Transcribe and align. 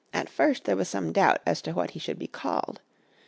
At 0.13 0.29
first 0.29 0.63
there 0.63 0.75
was 0.75 0.89
some 0.89 1.13
doubt 1.13 1.41
as 1.45 1.61
to 1.61 1.73
what 1.73 1.91
he 1.91 1.99
should 1.99 2.17
be 2.17 2.25
called. 2.25 2.81